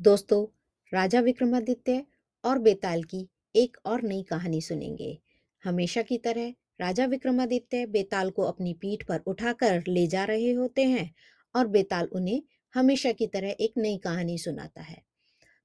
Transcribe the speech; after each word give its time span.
दोस्तों, 0.00 0.46
राजा 0.94 1.20
विक्रमादित्य 1.20 2.06
और 2.44 2.58
बेताल 2.58 3.02
की 3.02 3.28
एक 3.56 3.76
और 3.86 4.02
नई 4.02 4.22
कहानी 4.22 4.60
सुनेंगे। 4.60 5.22
हमेशा 5.64 6.02
की 6.02 6.18
तरह 6.18 6.54
राजा 6.80 7.06
विक्रमादित्य 7.06 7.86
बेताल 7.86 8.30
को 8.30 8.42
अपनी 8.42 8.74
पीठ 8.74 9.06
पर 9.06 9.18
उठाकर 9.18 9.84
ले 9.88 10.06
जा 10.06 10.24
रहे 10.24 10.52
होते 10.52 10.84
हैं 10.84 11.14
और 11.56 11.66
बेताल 11.66 12.06
उन्हें 12.06 12.42
हमेशा 12.74 13.12
की 13.12 13.26
तरह 13.26 13.56
एक 13.60 13.74
नई 13.76 13.98
कहानी 13.98 14.38
सुनाता 14.38 14.80
है। 14.80 15.02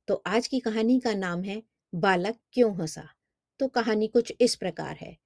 तो 0.08 0.24
आज 0.26 0.48
की 0.48 0.60
कहानी 0.60 1.00
का 1.00 1.14
नाम 1.14 1.44
है 1.44 1.64
बालक 1.96 2.38
क्यों 2.54 2.78
हंसा? 2.78 3.10
तो 3.60 3.68
कहानी 3.68 4.08
कुछ 4.08 4.34
इस 4.42 4.56
प्रकार 4.56 4.98
है। 5.02 5.18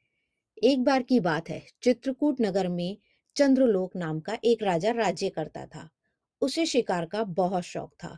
एक 0.63 0.83
बार 0.83 1.03
की 1.03 1.19
बात 1.19 1.49
है, 1.49 1.67
चित्रकूट 1.81 2.41
नगर 2.41 2.67
में 2.67 2.97
चंद्रलोक 3.35 3.95
नाम 3.95 4.19
का 4.19 4.37
एक 4.43 4.63
राजा 4.63 4.91
राज्य 4.91 5.29
करता 5.29 5.65
था। 5.65 5.89
उसे 6.41 6.65
शिकार 6.65 7.05
का 7.05 7.23
बहुत 7.23 7.63
शौक 7.63 7.93
था। 8.03 8.17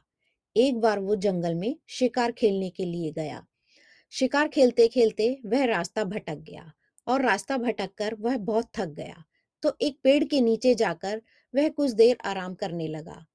एक 0.57 0.79
बार 0.79 0.99
वो 0.99 1.15
जंगल 1.15 1.55
में 1.55 1.75
शिकार 1.87 2.31
खेलने 2.31 2.69
के 2.69 2.85
लिए 2.85 3.11
गया। 3.11 3.45
शिकार 4.13 4.47
खेलते 4.47 4.87
खेलते 4.87 5.39
वह 5.45 5.65
रास्ता 5.65 6.03
भटक 6.03 6.37
गया 6.41 6.71
और 7.07 7.21
रास्ता 7.21 7.57
भटक 7.57 7.89
कर 7.97 8.15
वह 8.15 8.37
बहुत 8.37 8.69
थक 8.77 8.87
गया। 8.87 9.23
तो 9.63 9.75
एक 9.81 9.99
पेड़ 10.03 10.23
के 10.23 10.41
नीचे 10.41 10.75
जाकर 10.75 11.21
वह 11.53 11.69
कुछ 11.69 11.91
देर 11.91 12.17
आराम 12.25 12.53
करने 12.53 12.87
लगा। 12.87 13.25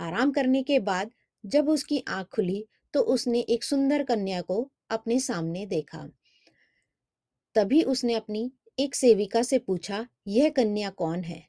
आराम 0.00 0.30
करने 0.30 0.62
के 0.62 0.78
बाद 0.78 1.10
जब 1.44 1.68
उसकी 1.68 2.02
आँख 2.08 2.26
खुली 2.26 2.64
तो 2.94 3.00
उसने 3.00 3.40
एक 3.40 3.64
सुंदर 3.64 4.02
कन्या 4.02 4.40
को 4.40 4.70
अपने 4.90 5.18
सामने 5.20 5.66
देखा। 5.66 6.08
तभी 7.54 7.82
उसने 7.82 8.14
अपनी 8.14 8.50
एक 8.78 8.94
सेविका 8.94 9.42
से 9.42 9.58
पूछा, 9.58 10.06
यह 10.26 10.48
कन्या 10.48 10.90
कौन 10.90 11.20
है? 11.20 11.42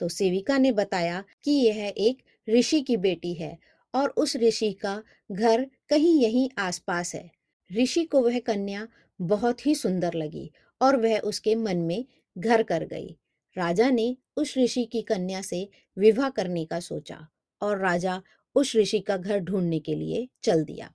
तो 0.00 0.08
सेविका 0.08 0.58
ने 0.58 0.72
बताया 0.72 1.24
कि 1.44 1.50
यह 1.50 1.92
एक 1.96 2.22
ऋषि 2.48 2.80
की 2.80 2.96
बेटी 2.96 3.34
है 3.34 3.58
और 3.94 4.08
उस 4.08 4.36
ऋषि 4.36 4.72
का 4.72 5.02
घर 5.32 5.66
कहीं 5.88 6.22
यहीं 6.22 6.50
आसपास 6.58 7.14
है। 7.14 7.30
ऋषि 7.72 8.04
को 8.04 8.20
वह 8.20 8.38
कन्या 8.38 8.88
बहुत 9.20 9.66
ही 9.66 9.74
सुंदर 9.74 10.14
लगी 10.14 10.50
और 10.80 10.96
वह 10.96 11.18
उसके 11.18 11.54
मन 11.54 11.76
में 11.76 12.04
घर 12.38 12.62
कर 12.62 12.84
गई। 12.84 13.16
राजा 13.56 13.90
ने 13.90 14.16
उस 14.36 14.58
ऋषि 14.58 14.84
की 14.84 15.02
कन्या 15.02 15.42
से 15.42 15.68
विवाह 15.98 16.28
करने 16.30 16.64
का 16.64 16.80
सोचा 16.80 17.28
और 17.60 17.78
राजा 17.78 18.22
उस 18.54 18.76
ऋषि 18.76 19.00
का 19.00 19.16
घर 19.16 19.38
ढूँढने 19.38 19.78
के 19.78 19.94
लिए 19.94 20.28
चल 20.42 20.64
दिया। 20.64 20.92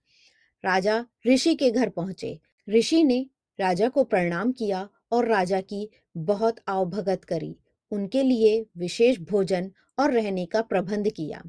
राजा 0.66 1.05
ऋषि 1.27 1.55
के 1.55 1.72
घर 1.72 1.89
पहुँचे। 1.89 2.39
ऋषि 2.70 3.03
ने 3.03 3.30
राजा 3.59 3.89
को 3.89 4.03
प्रणाम 4.03 4.52
किया 4.52 4.89
और 5.11 5.27
राजा 5.27 5.61
की 5.61 5.89
बहुत 6.17 6.55
आवभगत 6.67 7.23
करी। 7.23 7.55
उनके 7.92 8.23
लिए 8.23 8.66
विशेष 8.77 9.20
भोजन 9.20 9.72
और 10.00 10.11
रहने 10.11 10.45
का 10.45 10.61
प्रबंध 10.61 11.09
किया। 11.09 11.44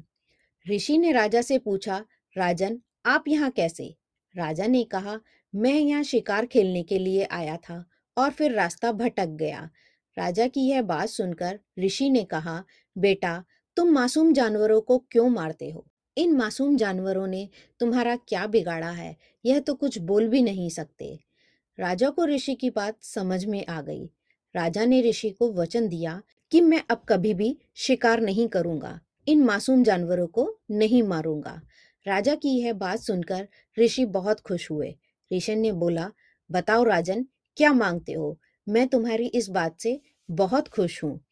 ऋषि 0.69 0.97
ने 0.97 1.11
राजा 1.11 1.41
से 1.41 1.57
पूछा, 1.57 2.05
राजन, 2.37 2.81
आप 3.05 3.23
यहाँ 3.27 3.51
कैसे? 3.51 3.95
राजा 4.37 4.67
ने 4.67 4.83
कहा, 4.83 5.19
मैं 5.55 5.73
यहाँ 5.73 6.03
शिकार 6.03 6.45
खेलने 6.45 6.83
के 6.83 6.99
लिए 6.99 7.23
आया 7.23 7.57
था 7.57 7.85
और 8.17 8.31
फिर 8.31 8.51
रास्ता 8.51 8.91
भटक 8.91 9.25
गया। 9.25 9.69
राजा 10.17 10.47
की 10.47 10.61
यह 10.61 10.81
बात 10.81 11.09
सुनकर 11.09 11.59
ऋषि 11.79 12.09
ने 12.09 12.23
कहा, 12.23 12.63
बेटा, 12.97 13.43
तुम 13.75 13.89
मासूम 13.89 14.33
जानवरों 14.33 14.81
को 14.81 14.97
क्यों 14.97 15.29
मारते 15.29 15.69
हो? 15.69 15.87
इन 16.17 16.31
मासूम 16.31 16.77
जानवरों 16.77 17.27
ने 17.27 17.49
तुम्हारा 17.79 18.15
क्या 18.15 18.47
बिगाड़ा 18.47 18.89
है? 18.89 19.17
यह 19.45 19.59
तो 19.59 19.73
कुछ 19.73 19.97
बोल 19.97 20.27
भी 20.27 20.41
नहीं 20.41 20.69
सकते। 20.69 21.19
राजा 21.79 22.09
को 22.09 22.25
ऋषि 22.25 22.55
की 22.55 22.69
बात 22.69 23.03
समझ 23.03 23.45
में 23.45 23.65
आ 23.65 23.81
गई। 23.81 24.05
राजा 24.55 24.85
ने 24.85 25.01
ऋषि 25.01 25.29
को 25.29 25.53
वचन 25.53 25.87
दिया 25.87 26.21
कि 26.51 26.61
मैं 26.61 26.83
अब 26.89 27.01
कभी 27.09 27.33
भी 27.33 27.57
शिकार 27.75 28.21
नहीं 28.21 28.47
करूँगा। 28.47 28.99
इन 29.27 29.43
मासूम 29.43 29.83
जानवरों 29.83 30.27
को 30.27 30.59
नहीं 30.71 31.03
मारूँगा। 31.03 31.61
राजा 32.07 32.35
की 32.35 32.49
यह 32.49 32.73
बात 32.73 32.99
सुनकर 32.99 33.47
ऋषि 33.79 34.05
बहुत 34.05 34.39
खुश 34.39 34.71
हुए। 34.71 34.95
ऋषि 35.33 35.55
ने 35.55 35.71
बोला, 35.71 36.11
बताओ 36.51 36.83
राजन, 36.83 37.25
क्या 37.57 37.73
मांगते 37.73 38.13
हो? 38.13 38.39
मैं 38.69 38.87
तुम्हारी 38.87 39.27
इस 39.27 39.49
बात 39.49 39.79
से 39.79 40.01
बहुत 40.31 40.67
खुश 40.67 41.03
हूँ। 41.03 41.25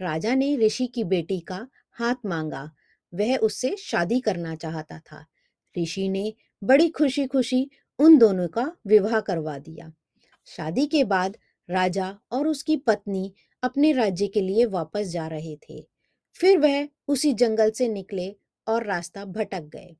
राजा 0.00 0.34
ने 0.34 0.56
ऋषि 0.56 0.86
की 0.86 1.04
बेटी 1.04 1.40
का 1.40 1.68
हाथ 1.92 2.14
मांगा। 2.26 2.72
वह 3.14 3.36
उससे 3.36 3.76
शादी 3.76 4.20
करना 4.20 4.54
चाहता 4.54 4.98
था। 4.98 5.26
ऋषि 5.78 6.08
ने 6.08 6.34
बड़ी 6.64 6.88
खुशी 6.88 7.26
खुशी 7.26 7.70
उन 7.98 8.18
दोनों 8.18 8.48
का 8.48 8.76
विवाह 8.86 9.20
करवा 9.20 9.58
दिया। 9.58 9.92
शादी 10.46 10.86
के 10.86 11.04
बाद 11.04 11.36
राजा 11.70 12.18
और 12.32 12.48
उसकी 12.48 12.76
पत्नी 12.76 13.34
अपने 13.62 13.92
राज्य 13.92 14.26
के 14.26 14.40
लिए 14.40 14.64
वापस 14.64 15.06
जा 15.06 15.26
रहे 15.26 15.56
थे। 15.56 15.91
फिर 16.36 16.58
वह 16.58 16.88
उसी 17.08 17.32
जंगल 17.32 17.70
से 17.70 17.88
निकले 17.88 18.34
और 18.66 18.86
रास्ता 18.86 19.24
भटक 19.24 19.62
गए। 19.62 19.96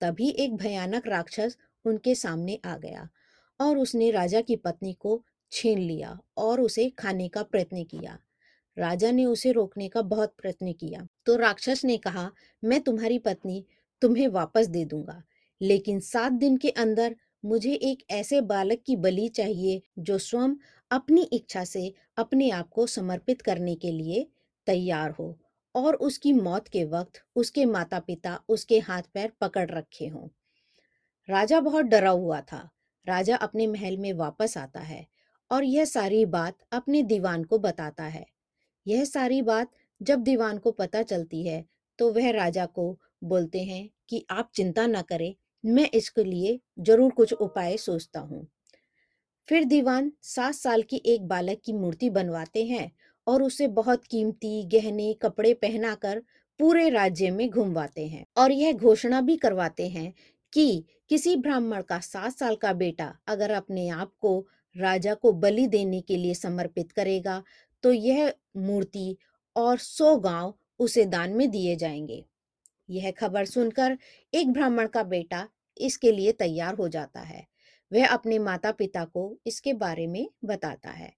तभी 0.00 0.28
एक 0.28 0.56
भयानक 0.56 1.06
राक्षस 1.06 1.56
उनके 1.84 2.14
सामने 2.14 2.58
आ 2.64 2.76
गया 2.76 3.08
और 3.60 3.78
उसने 3.78 4.10
राजा 4.10 4.40
की 4.40 4.56
पत्नी 4.56 4.92
को 4.92 5.22
छीन 5.52 5.78
लिया 5.78 6.18
और 6.36 6.60
उसे 6.60 6.88
खाने 6.90 7.28
का 7.28 7.42
प्रयत्न 7.42 7.84
किया। 7.84 8.18
राजा 8.76 9.10
ने 9.10 9.24
उसे 9.24 9.52
रोकने 9.52 9.88
का 9.88 10.02
बहुत 10.02 10.34
प्रयत्न 10.38 10.72
किया। 10.72 11.06
तो 11.26 11.36
राक्षस 11.36 11.84
ने 11.84 11.96
कहा, 11.96 12.30
मैं 12.62 12.80
तुम्हारी 12.80 13.18
पत्नी 13.18 13.64
तुम्हें 14.02 14.26
वापस 14.28 14.66
दे 14.66 14.84
दूँगा, 14.84 15.22
लेकिन 15.60 16.00
सात 16.00 16.32
दिन 16.32 16.56
के 16.56 16.70
अंदर 16.70 17.16
मुझे 17.44 17.72
एक 17.72 18.04
ऐसे 18.10 18.40
बालक 18.40 18.82
की 18.86 18.96
बलि 18.96 19.28
चाहिए 19.28 19.82
जो 19.98 20.18
स्वयं 20.18 20.54
अपनी 20.90 21.22
इच्छा 21.22 21.64
से 21.64 21.92
अपने 22.16 22.50
आप 22.50 22.68
को 22.68 22.86
समर्पित 22.86 23.42
करने 23.42 23.74
के 23.74 23.92
लिए 23.92 24.26
तैयार 24.66 25.10
हो। 25.10 25.36
और 25.76 25.94
उसकी 25.96 26.32
मौत 26.34 26.68
के 26.68 26.84
वक्त 26.86 27.22
उसके 27.36 27.64
माता 27.66 27.98
पिता 28.00 28.38
उसके 28.48 28.78
हाथ 28.80 29.02
पैर 29.14 29.32
पकड़ 29.40 29.68
रखे 29.70 30.06
हों। 30.06 30.28
राजा 31.28 31.60
बहुत 31.60 31.84
डरा 31.86 32.10
हुआ 32.10 32.40
था। 32.42 32.68
राजा 33.06 33.36
अपने 33.38 33.66
महल 33.66 33.96
में 33.96 34.12
वापस 34.14 34.56
आता 34.58 34.80
है 34.82 35.06
और 35.50 35.64
यह 35.64 35.84
सारी 35.84 36.24
बात 36.26 36.58
अपने 36.72 37.02
दीवान 37.04 37.44
को 37.44 37.58
बताता 37.60 38.04
है। 38.04 38.24
यह 38.86 39.04
सारी 39.04 39.40
बात 39.44 39.70
जब 40.00 40.22
दीवान 40.22 40.58
को 40.58 40.70
पता 40.72 41.02
चलती 41.04 41.46
है 41.46 41.64
तो 41.98 42.10
वह 42.12 42.30
राजा 42.32 42.66
को 42.68 42.96
बोलते 43.24 43.62
हैं 43.64 43.88
कि 44.08 44.24
आप 44.30 44.50
चिंता 44.54 44.86
ना 44.86 45.02
करें, 45.02 45.34
मैं 45.64 45.88
इसके 45.90 46.24
लिए 46.24 46.58
ज़रूर 46.80 47.12
कुछ 47.12 47.32
उपाय 47.34 47.76
सोचता 47.76 48.20
हूँ। 48.20 48.46
फिर 49.48 49.64
दीवान 49.64 50.10
सात 50.24 50.54
साल 50.54 50.82
की 50.82 51.02
एक 51.06 51.26
बालक 51.28 51.60
की 51.64 51.72
मूर्ति 51.72 52.10
बनवाते 52.10 52.64
हैं 52.64 52.90
और 53.26 53.42
उसे 53.42 53.68
बहुत 53.68 54.04
कीमती 54.04 54.62
गहने 54.64 55.12
कपड़े 55.14 55.54
पहनाकर 55.54 56.22
पूरे 56.60 56.88
राज्य 56.90 57.30
में 57.30 57.50
घुमवाते 57.50 58.06
हैं 58.06 58.24
और 58.36 58.52
यह 58.52 58.72
घोषणा 58.72 59.20
भी 59.20 59.36
करवाते 59.36 59.88
हैं 59.88 60.12
कि 60.52 60.84
किसी 61.08 61.36
ब्राह्मण 61.36 61.82
का 61.82 61.98
सात 61.98 62.38
साल 62.38 62.56
का 62.56 62.72
बेटा 62.72 63.12
अगर 63.26 63.50
अपने 63.50 63.88
आप 63.88 64.12
को 64.20 64.46
राजा 64.76 65.14
को 65.14 65.32
बलि 65.32 65.66
देने 65.66 66.00
के 66.00 66.16
लिए 66.16 66.34
समर्पित 66.34 66.92
करेगा 66.92 67.42
तो 67.82 67.92
यह 67.92 68.32
मूर्ति 68.56 69.16
और 69.56 69.78
सौ 69.78 70.16
गाँव 70.16 70.54
उसे 70.78 71.04
दान 71.04 71.30
में 71.30 71.50
दिए 71.50 71.76
जाएँगे। 71.76 72.24
यह 72.90 73.10
खबर 73.10 73.44
सुनकर 73.44 73.98
एक 74.34 74.52
ब्राह्मण 74.52 74.86
का 74.86 75.02
बेटा 75.02 75.48
इसके 75.76 76.12
लिए 76.12 76.32
तैयार 76.32 76.74
हो 76.74 76.88
जाता 76.88 77.20
है। 77.20 77.46
वह 77.92 78.06
अपने 78.08 78.38
माता 78.38 78.72
पिता 78.72 79.04
को 79.04 79.38
इसके 79.46 79.72
बारे 79.72 80.06
में 80.06 80.26
बताता 80.44 80.90
है। 80.90 81.12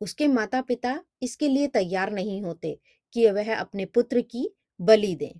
उसके 0.00 0.26
माता 0.28 0.60
पिता 0.60 1.00
इसके 1.22 1.48
लिए 1.48 1.66
तैयार 1.66 2.12
नहीं 2.12 2.42
होते 2.42 2.78
कि 3.12 3.30
वह 3.30 3.54
अपने 3.56 3.84
पुत्र 3.84 4.20
की 4.20 4.48
बलि 4.80 5.14
दें। 5.14 5.32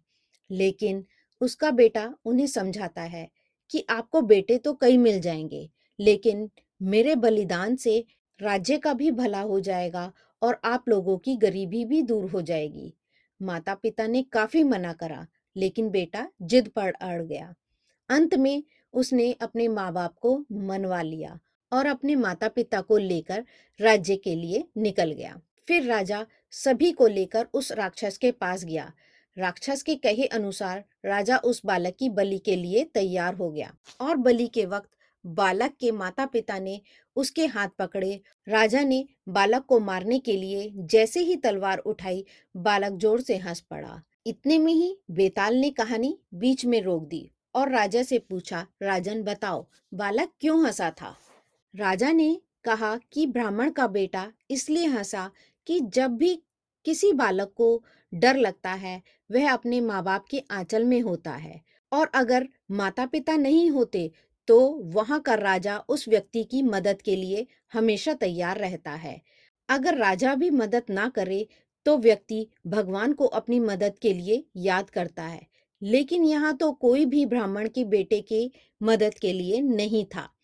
लेकिन 0.51 1.05
उसका 1.41 1.71
बेटा 1.71 2.15
उन्हें 2.25 2.47
समझाता 2.47 3.03
है 3.03 3.29
कि 3.71 3.85
आपको 3.91 4.21
बेटे 4.21 4.59
तो 4.59 4.73
कई 4.75 4.97
मिल 4.97 5.21
जाएँगे, 5.21 5.71
लेकिन 5.99 6.51
मेरे 6.83 7.15
बलिदान 7.15 7.77
से 7.77 8.05
राज्य 8.41 8.77
का 8.79 8.93
भी 8.93 9.11
भला 9.11 9.41
हो 9.41 9.61
जाएगा 9.61 10.13
और 10.43 10.61
आप 10.65 10.89
लोगों 10.89 11.19
की 11.19 11.37
गरीबी 11.37 11.85
भी 11.85 12.03
दूर 12.03 12.31
हो 12.31 12.43
जाएगी। 12.43 12.93
माता 13.43 13.75
पिता 13.75 14.07
ने 14.07 14.23
काफ़ी 14.23 14.63
मना 14.63 14.93
करा, 14.93 15.27
लेकिन 15.57 15.91
बेटा 15.91 16.29
जिद 16.43 16.69
पर 16.69 16.93
अड़ 16.93 17.23
गया। 17.23 17.55
अंत 18.11 18.35
में 18.35 18.63
उसने 18.95 19.33
अपने 19.33 19.69
माँ 19.69 19.93
बाप 19.93 20.15
को 20.19 20.45
मनवा 20.53 21.03
लिया 21.03 21.39
और 21.73 21.87
अपने 21.87 22.15
माता 22.17 22.49
पिता 22.49 22.81
को 22.81 22.97
लेकर 22.99 23.45
राज्य 23.81 24.17
के 24.17 24.35
लिए 24.35 24.65
निकल 24.77 25.13
गया। 25.13 25.41
फिर 25.69 25.83
राजा 25.85 26.25
सभी 26.55 26.91
को 26.93 27.07
लेकर 27.07 27.47
उस 27.55 27.73
राक्षस 27.73 28.19
के 28.19 28.31
पास 28.33 28.65
गया। 28.65 28.93
राक्षस 29.37 29.83
के 29.83 29.95
कहे 29.97 30.27
अनुसार 30.27 30.85
राजा 31.05 31.37
उस 31.37 31.61
बालक 31.65 31.97
की 31.99 32.09
बलि 32.09 32.39
के 32.39 32.57
लिए 32.57 32.85
तैयार 32.85 33.35
हो 33.35 33.51
गया 33.51 33.73
और 34.01 34.17
बलि 34.17 34.47
के 34.47 34.65
वक्त 34.67 34.89
बालक 35.25 35.73
के 35.81 35.91
माता 35.93 36.27
पिता 36.27 36.59
ने 36.59 36.81
उसके 37.17 37.47
हाथ 37.47 37.69
पकड़े। 37.79 38.21
राजा 38.47 38.83
ने 38.83 39.05
बालक 39.29 39.65
को 39.65 39.79
मारने 39.81 40.19
के 40.19 40.33
लिए 40.33 40.71
जैसे 40.75 41.21
ही 41.21 41.37
तलवार 41.37 41.79
उठाई, 41.79 42.25
बालक 42.55 42.99
ज़ोर 42.99 43.21
से 43.21 43.37
हंस 43.37 43.61
पड़ा। 43.61 44.01
इतने 44.27 44.59
में 44.59 44.73
ही 44.73 44.97
बेताल 45.11 45.55
ने 45.55 45.71
कहानी 45.71 46.17
बीच 46.35 46.65
में 46.65 46.81
रोक 46.83 47.07
दी 47.09 47.31
और 47.55 47.71
राजा 47.71 48.03
से 48.03 48.19
पूछा, 48.21 48.67
राजन, 48.83 49.23
बताओ, 49.23 49.67
बालक 49.95 50.31
क्यों 50.41 50.65
हंसा 50.65 50.91
था? 50.91 51.17
राजा 51.79 52.13
ने 52.13 52.41
कहा 52.65 53.01
कि 53.13 53.27
ब्राह्मण 53.27 53.71
का 53.71 53.87
बेटा 53.87 54.33
इसलिए 54.51 54.87
हंसा 54.87 55.31
कि 55.67 55.81
जब 55.81 56.11
भी 56.11 56.43
किसी 56.85 57.13
बालक 57.13 57.53
को 57.57 57.85
डर 58.15 58.37
लगता 58.37 58.73
है 58.73 59.03
वह 59.31 59.53
अपने 59.53 59.81
माँ 59.81 60.05
बाप 60.05 60.27
के 60.31 60.39
आंचल 60.51 60.85
में 60.85 61.01
होता 61.01 61.33
है 61.33 61.63
और 61.93 62.11
अगर 62.15 62.49
माता-पिता 62.71 63.37
नहीं 63.37 63.71
होते, 63.71 64.13
तो 64.47 64.71
वहाँ 64.71 65.21
का 65.21 65.35
राजा 65.35 65.79
उस 65.79 66.09
व्यक्ति 66.09 66.45
की 66.45 66.63
मदद 66.63 67.03
के 67.03 67.17
लिए 67.17 67.47
हमेशा 67.73 68.15
तैयार 68.15 68.59
रहता 68.59 68.91
है। 68.91 69.23
अगर 69.69 69.97
राजा 69.97 70.35
भी 70.35 70.51
मदद 70.51 70.83
ना 70.91 71.09
करे, 71.09 71.49
तो 71.85 71.99
व्यक्ति 71.99 72.49
भगवान 72.67 73.13
को 73.13 73.27
अपनी 73.27 73.61
मदद 73.61 73.99
के 73.99 74.15
लिए 74.15 74.45
याद 74.57 74.91
करता 74.91 75.23
है। 75.23 75.47
लेकिन 75.83 76.25
यहाँ 76.25 76.57
तो 76.57 76.73
कोई 76.73 77.05
भी 77.05 77.27
ब्राह्मण 77.27 77.69
के 77.69 77.85
बेटे 77.85 78.21
की 78.21 78.53
मदद 78.83 79.15
के 79.15 79.33
लिए 79.33 79.61
नहीं 79.61 80.05
था। 80.05 80.35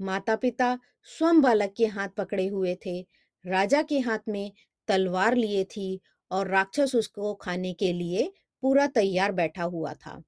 माता-पिता 0.00 0.78
स्वयं 1.04 1.40
बालक 1.40 1.74
के 1.76 1.86
हाथ 1.86 2.08
पकड़े 2.08 2.46
हुए 2.46 2.74
थे। 2.86 3.06
राजा 3.46 3.82
के 3.82 3.98
हाथ 3.98 4.18
में 4.28 4.52
तलवार 4.88 5.34
लिए 5.34 5.64
थी 5.64 6.00
और 6.30 6.48
राक्षस 6.48 6.94
उसको 6.94 7.34
खाने 7.34 7.72
के 7.72 7.92
लिए 7.92 8.32
पूरा 8.62 8.86
तैयार 8.86 9.32
बैठा 9.32 9.62
हुआ 9.62 9.94
था। 9.94 10.22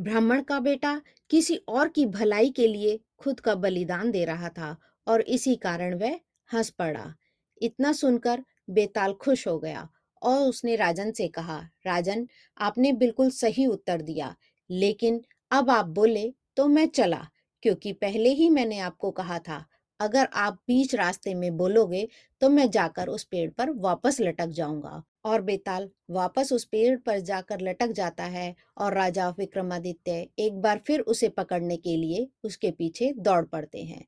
ब्राह्मण 0.00 0.42
का 0.42 0.60
बेटा 0.60 1.02
किसी 1.30 1.56
और 1.68 1.88
की 1.88 2.06
भलाई 2.06 2.50
के 2.50 2.66
लिए 2.66 3.00
खुद 3.18 3.40
का 3.40 3.54
बलिदान 3.54 4.10
दे 4.10 4.24
रहा 4.24 4.48
था 4.48 4.76
और 5.06 5.20
इसी 5.20 5.56
कारण 5.56 5.94
वह 5.94 6.20
हंस 6.52 6.70
पड़ा 6.70 7.14
इतना 7.62 7.92
सुनकर 7.92 8.44
बेताल 8.70 9.12
खुश 9.14 9.48
हो 9.48 9.58
गया 9.58 9.88
और 10.22 10.40
उसने 10.48 10.76
राजन 10.76 11.12
से 11.12 11.28
कहा, 11.28 11.68
राजन, 11.86 12.28
आपने 12.58 12.92
बिल्कुल 12.92 13.30
सही 13.30 13.66
उत्तर 13.66 14.02
दिया, 14.02 14.36
लेकिन 14.70 15.20
अब 15.50 15.70
आप 15.70 15.86
बोले 15.86 16.34
तो 16.56 16.66
मैं 16.68 16.86
चला 16.86 17.28
क्योंकि 17.66 17.92
पहले 17.92 18.30
ही 18.30 18.48
मैंने 18.50 18.78
आपको 18.78 19.10
कहा 19.10 19.38
था, 19.38 19.64
अगर 20.00 20.28
आप 20.34 20.58
बीच 20.68 20.94
रास्ते 20.94 21.32
में 21.34 21.56
बोलोगे 21.56 22.06
तो 22.42 22.48
मैं 22.48 22.68
जाकर 22.70 23.08
उस 23.08 23.24
पेड़ 23.24 23.48
पर 23.50 23.70
वापस 23.78 24.20
लटक 24.20 24.46
जाऊँगा। 24.48 25.02
और 25.24 25.42
बेताल, 25.42 25.88
वापस 26.10 26.52
उस 26.52 26.64
पेड़ 26.64 26.96
पर 26.98 27.18
जाकर 27.20 27.60
लटक 27.60 27.92
जाता 27.92 28.24
है 28.24 28.54
और 28.78 28.94
राजा 28.94 29.28
विक्रमादित्य 29.28 30.28
एक 30.38 30.60
बार 30.60 30.80
फिर 30.86 31.00
उसे 31.00 31.28
पकड़ने 31.28 31.76
के 31.76 31.96
लिए 31.96 32.28
उसके 32.44 32.70
पीछे 32.70 33.12
दौड़ 33.18 33.44
पड़ते 33.44 33.82
हैं। 33.82 34.04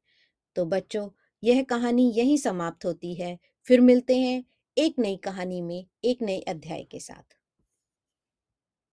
तो 0.57 0.65
बच्चों, 0.67 1.09
यह 1.43 1.63
कहानी 1.63 2.11
यहीं 2.11 2.37
समाप्त 2.37 2.85
होती 2.85 3.15
है। 3.15 3.39
फिर 3.67 3.81
मिलते 3.81 4.19
हैं 4.19 4.43
एक 4.77 4.99
नई 4.99 5.17
कहानी 5.17 5.61
में, 5.63 5.85
एक 6.05 6.23
नए 6.23 6.41
अध्याय 6.41 6.83
के 6.83 7.01
साथ। 7.01 7.38